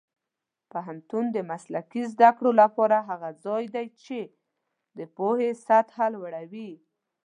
[0.71, 4.19] پوهنتون د مسلکي زده کړو لپاره هغه ځای دی چې
[4.97, 6.71] د پوهې سطح لوړوي.